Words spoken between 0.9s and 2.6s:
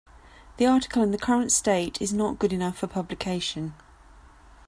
in the current state is not good